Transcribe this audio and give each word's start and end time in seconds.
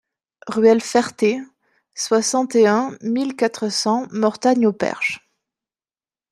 Ruelle 0.47 0.81
Ferté, 0.81 1.39
soixante 1.93 2.55
et 2.55 2.65
un 2.65 2.97
mille 3.01 3.35
quatre 3.35 3.69
cents 3.69 4.07
Mortagne-au-Perche 4.09 5.29